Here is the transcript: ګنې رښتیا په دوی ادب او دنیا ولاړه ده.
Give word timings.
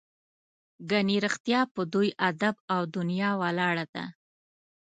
ګنې 0.89 1.17
رښتیا 1.25 1.61
په 1.73 1.81
دوی 1.93 2.09
ادب 2.29 2.55
او 2.73 2.81
دنیا 2.95 3.29
ولاړه 3.41 3.85
ده. 3.93 4.05